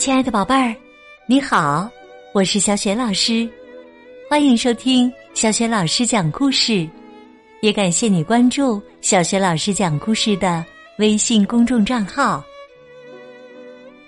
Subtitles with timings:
[0.00, 0.74] 亲爱的宝贝儿，
[1.26, 1.86] 你好，
[2.32, 3.46] 我是小雪老师，
[4.30, 6.88] 欢迎收听小雪老师讲故事，
[7.60, 10.64] 也感谢你关注小雪老师讲故事的
[10.96, 12.42] 微信公众账号。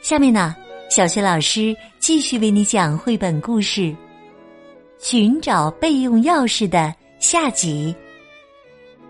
[0.01, 0.57] 下面呢，
[0.89, 3.83] 小雪老师继续为你讲绘本故事
[4.99, 7.95] 《寻找备用钥匙》的下集。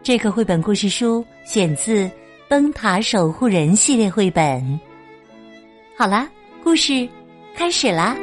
[0.03, 2.07] 这个绘本故事书选自
[2.49, 4.81] 《灯塔守护人》系列绘本。
[5.97, 6.29] 好啦。
[6.65, 7.09] 故事
[7.57, 8.17] 开始啦！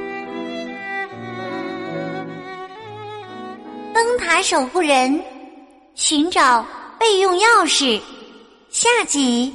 [3.93, 5.21] 灯塔守护人
[5.93, 6.65] 寻找
[6.97, 8.01] 备用钥匙
[8.69, 9.53] 下集。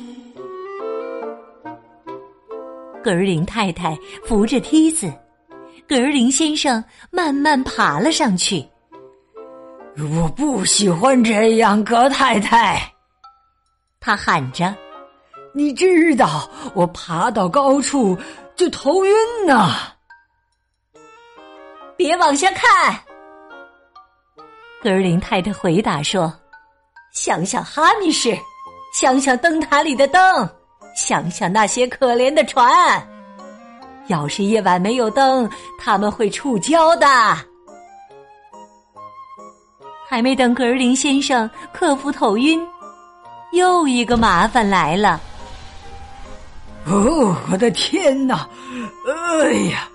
[3.02, 5.10] 格尔林太太扶着梯子，
[5.88, 8.62] 格尔林先生慢慢爬了上去。
[9.96, 12.80] 我不喜欢这样，格太太，
[13.98, 14.74] 他喊着
[15.54, 18.16] ：“你知道，我爬到高处。”
[18.56, 19.12] 就头晕
[19.46, 19.74] 呢！
[21.96, 22.98] 别往下看。
[24.82, 26.32] 格林太太回答说
[27.14, 28.36] ：“想想哈密士，
[28.92, 30.48] 想想灯塔里的灯，
[30.94, 32.70] 想想那些可怜的船。
[34.08, 37.06] 要是夜晚没有灯，他们会触礁的。”
[40.06, 42.64] 还没等格林先生克服头晕，
[43.52, 45.20] 又一个麻烦来了。
[46.86, 48.48] 哦，我的天哪！
[49.42, 49.88] 哎呀，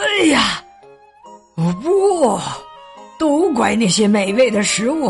[0.00, 0.64] 哎呀！
[1.56, 2.40] 哦不，
[3.18, 5.08] 都怪那些美味的食物！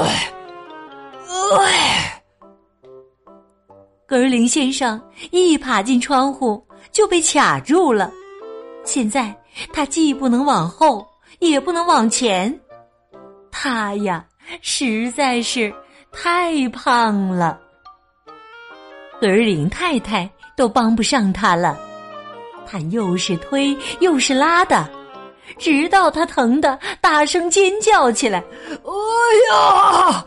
[0.00, 0.32] 哎，
[1.58, 2.22] 哎！
[4.06, 8.10] 格林先生一爬进窗户就被卡住了，
[8.84, 9.34] 现在
[9.72, 11.06] 他既不能往后，
[11.38, 12.58] 也不能往前，
[13.50, 14.24] 他呀，
[14.62, 15.72] 实在是
[16.10, 17.60] 太胖了。
[19.20, 21.78] 格尔林太太都帮不上他了，
[22.66, 24.88] 他又是推又是拉的，
[25.58, 28.38] 直到他疼得大声尖叫起来。
[28.70, 28.92] 哎
[29.50, 30.24] 呀！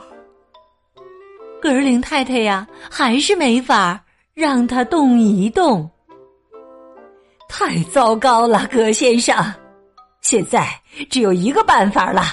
[1.61, 3.99] 格林太太呀，还是没法
[4.33, 5.89] 让他动一动。
[7.47, 9.35] 太糟糕了，葛先生！
[10.21, 10.67] 现在
[11.09, 12.23] 只有一个办法了，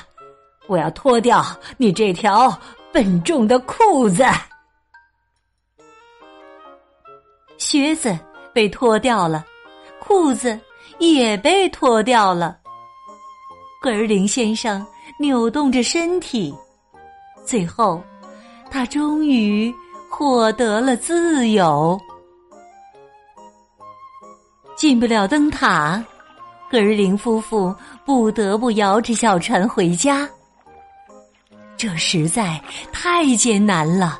[0.67, 1.45] 我要脱掉
[1.77, 2.57] 你这条
[2.93, 4.25] 笨重的裤子。
[7.59, 8.19] 靴子
[8.55, 9.45] 被脱掉了，
[10.01, 10.59] 裤子
[10.99, 12.57] 也被脱掉了。
[13.81, 14.85] 格林先生
[15.21, 16.55] 扭动着身体，
[17.45, 18.03] 最后，
[18.71, 19.73] 他终于
[20.11, 22.01] 获得了自由。
[24.77, 26.03] 进不了灯塔，
[26.71, 30.29] 格林夫妇不得不摇着小船回家。
[31.77, 32.61] 这实在
[32.93, 34.19] 太艰难了，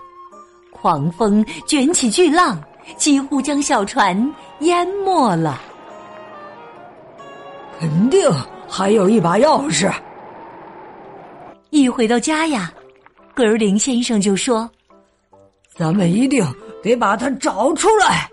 [0.73, 2.61] 狂风卷起巨浪。
[2.97, 5.61] 几乎将小船淹没了。
[7.79, 8.29] 肯定
[8.69, 9.93] 还有一把钥匙。
[11.71, 12.73] 一回到家呀，
[13.35, 14.69] 格尔林先生就说
[15.77, 16.45] ：“咱们一定
[16.83, 18.29] 得把它找出来。”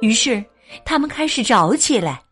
[0.00, 0.44] 于是
[0.84, 2.22] 他们开始找起来。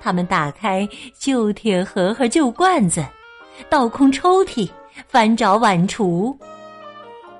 [0.00, 0.86] 他们打开
[1.18, 3.04] 旧铁盒和旧罐子，
[3.70, 4.68] 倒空抽屉，
[5.08, 6.36] 翻找碗橱，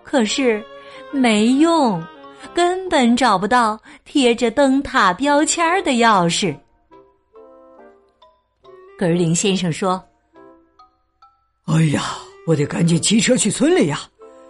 [0.03, 0.65] 可是。
[1.11, 2.03] 没用，
[2.55, 6.57] 根本找不到贴着灯塔标签的钥匙。
[8.99, 10.03] 格尔林先生说
[11.67, 12.03] ：“哎呀，
[12.47, 14.01] 我得赶紧骑车去村里呀，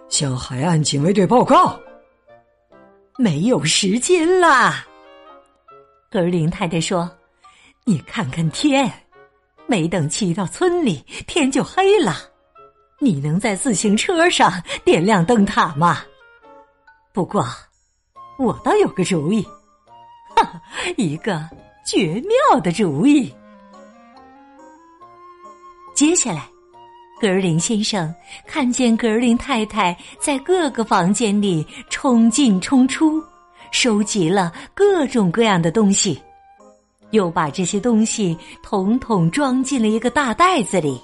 [0.08, 1.78] 向海岸警卫队报告。
[3.18, 4.86] 没有时间啦。”
[6.10, 7.10] 格尔林太太说
[7.84, 8.90] ：“你看看天，
[9.66, 12.16] 没等骑到村里，天就黑了。
[13.00, 14.50] 你能在自行车上
[14.84, 16.02] 点亮灯塔吗？”
[17.12, 17.44] 不过，
[18.38, 19.42] 我倒有个主意，
[20.36, 20.60] 哈，
[20.96, 21.48] 一个
[21.84, 23.34] 绝妙的主意。
[25.94, 26.48] 接下来，
[27.20, 28.14] 格林先生
[28.46, 33.20] 看见格林太太在各个房间里冲进冲出，
[33.72, 36.22] 收集了各种各样的东西，
[37.10, 41.00] 又把这些东西统统装进了一个大袋子里。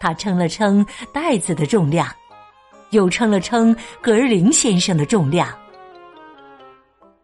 [0.00, 2.08] 他称了称袋子的重量。
[2.94, 5.48] 又称了称格林先生的重量，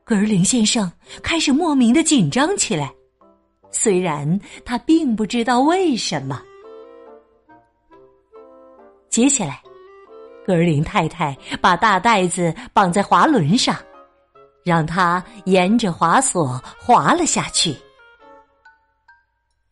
[0.05, 0.90] 格林先生
[1.22, 2.93] 开始莫名的紧张起来，
[3.70, 6.43] 虽然他并不知道为什么。
[9.08, 9.62] 接下来，
[10.44, 13.76] 格林太太把大袋子绑在滑轮上，
[14.64, 17.76] 让它沿着滑索滑了下去。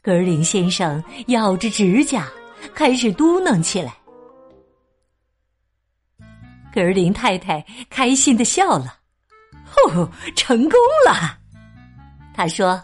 [0.00, 2.28] 格林先生咬着指甲，
[2.72, 3.97] 开始嘟囔起来。
[6.78, 8.94] 格林太太开心的笑了，
[9.88, 11.36] 哦，成功了！
[12.32, 12.80] 他说：“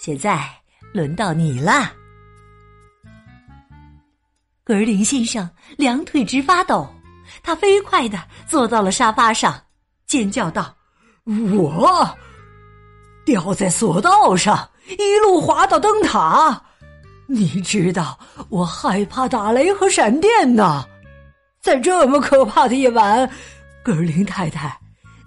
[0.00, 0.48] 现在
[0.94, 1.92] 轮到你了。”
[4.64, 5.46] 格林先生
[5.76, 6.88] 两腿直发抖，
[7.42, 9.62] 他飞快的坐到了沙发上，
[10.06, 10.74] 尖叫道
[11.54, 12.16] ：“我
[13.26, 16.62] 掉在索道上，一路滑到灯塔。
[17.26, 18.18] 你知道
[18.48, 20.82] 我害怕打雷和闪电呢，
[21.66, 23.28] 在这么可怕的夜晚，
[23.82, 24.78] 格林太太。”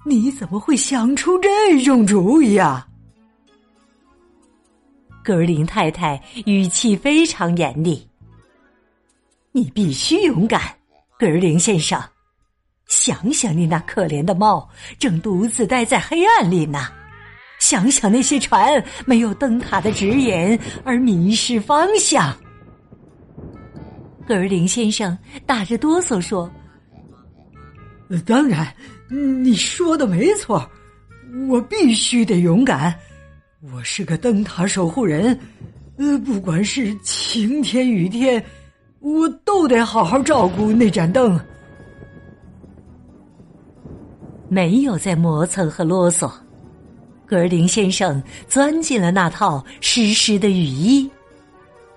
[0.08, 2.88] 你怎么会想出这种主意呀？
[5.22, 8.08] 格林太太语气非常严厉
[9.52, 10.62] ：“你必须勇敢，
[11.20, 12.02] 格林先生。
[12.88, 16.88] 想想你那可怜的猫，正独自待在黑暗里呢；
[17.60, 22.34] 想想那些船没有灯塔的指引而迷失方向。”
[24.30, 26.48] 格林先生打着哆嗦说
[28.28, 28.68] ：“当然。”
[29.10, 30.70] 你说的没错，
[31.48, 32.94] 我必须得勇敢。
[33.74, 35.36] 我是个灯塔守护人，
[35.98, 38.46] 呃，不管是晴天雨天，
[39.00, 41.40] 我都得好好照顾那盏灯。
[44.48, 46.32] 没有再磨蹭和啰嗦，
[47.26, 51.10] 格尔林先生钻进了那套湿湿的雨衣，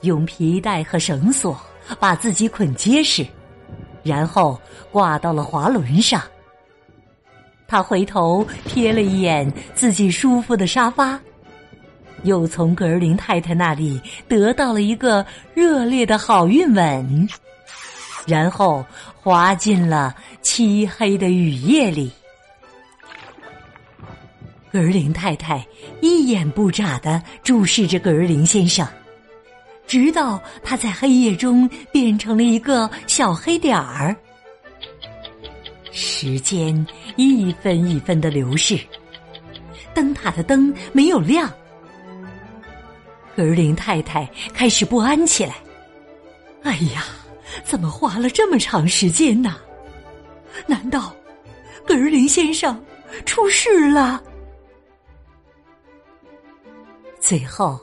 [0.01, 1.61] 用皮带和绳索
[1.99, 3.27] 把自己捆结实，
[4.03, 6.23] 然后挂到了滑轮上。
[7.67, 11.19] 他回头瞥了一眼自己舒服的沙发，
[12.25, 15.25] 又从格林太太那里得到了一个
[15.55, 17.29] 热烈的好运吻，
[18.27, 22.13] 然后滑进了漆黑的雨夜里。
[24.71, 25.67] 格林太太
[26.01, 28.87] 一眼不眨的注视着格林先生，
[29.93, 34.17] 直到他在黑夜中变成了一个小黑点儿。
[35.91, 36.75] 时间
[37.17, 38.81] 一分一分的流逝，
[39.93, 41.53] 灯塔的灯没有亮。
[43.37, 45.57] 格林太太开始不安起来。
[46.63, 47.05] 哎呀，
[47.63, 49.59] 怎么花了这么长时间呢？
[50.67, 51.15] 难道
[51.87, 52.83] 格林先生
[53.27, 54.23] 出事了？
[57.21, 57.79] 最后，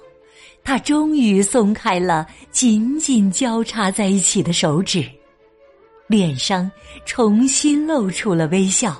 [0.69, 5.04] 他终于松开了紧紧交叉在一起的手指。
[6.06, 6.69] 脸上
[7.07, 8.95] 重新露出了微笑。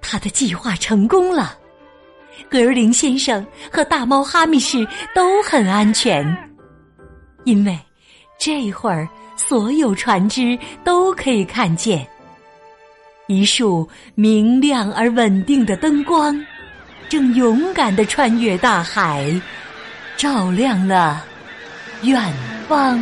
[0.00, 1.58] 他的计划成功了，
[2.48, 4.78] 格尔林先生和大猫哈密士
[5.14, 6.24] 都很安全，
[7.44, 7.78] 因为
[8.38, 9.06] 这会儿
[9.36, 12.08] 所有船只都可以看见
[13.26, 16.42] 一束明亮而稳定的灯光，
[17.10, 19.38] 正勇敢的穿越大海，
[20.18, 21.24] 照亮了
[22.02, 22.34] 远
[22.66, 23.00] 方。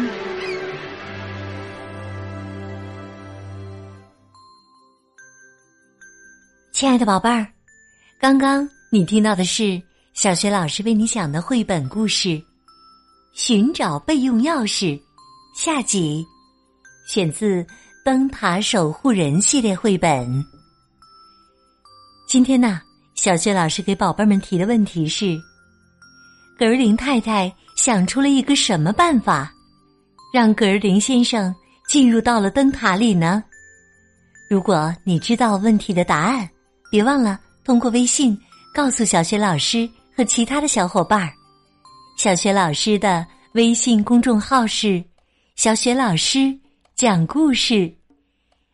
[6.72, 7.46] 亲爱的宝贝儿，
[8.20, 9.80] 刚刚你听到的是
[10.12, 12.28] 小学老师为你讲的绘本故事
[13.32, 14.84] 《寻找备用钥匙》
[15.54, 16.22] 下集，
[17.08, 17.62] 选自
[18.04, 20.44] 《灯塔守护人》系列绘本。
[22.28, 22.82] 今天呢，
[23.14, 25.40] 小学老师给宝贝们提的问题是：
[26.58, 29.52] 格尔林太太想出了一个什么办法，
[30.32, 31.54] 让格尔林先生
[31.88, 33.42] 进入到了灯塔里呢？
[34.48, 36.48] 如果你知道问题的答案。
[36.88, 38.38] 别忘了通过微信
[38.72, 41.32] 告诉小学老师和其他的小伙伴儿。
[42.16, 45.04] 小学老师的微信公众号是
[45.56, 46.56] “小学老师
[46.94, 47.92] 讲故事”，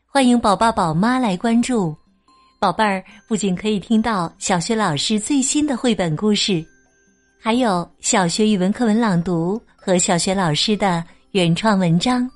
[0.07, 1.97] 欢迎宝爸宝妈来关注。
[2.61, 6.65] 宝贝儿不仅可以听到小学老师最新的绘本故事，
[7.45, 12.31] 还有小学语文课文朗读和小学老师的原创文章。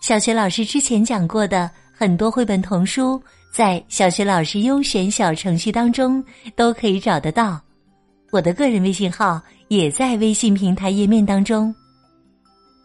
[0.00, 3.22] 小学老师之前讲过的很多绘本童书。
[3.52, 6.22] 在小学老师优选小程序当中
[6.56, 7.60] 都可以找得到，
[8.32, 11.72] 我的个人微信号也在微信平台页面当中。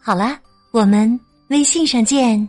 [0.00, 0.38] 好啦，
[0.70, 1.18] 我们
[1.48, 2.48] 微信上见。